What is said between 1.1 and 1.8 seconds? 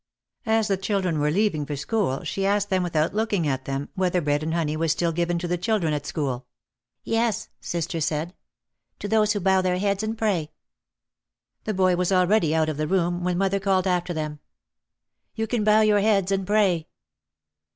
were leaving for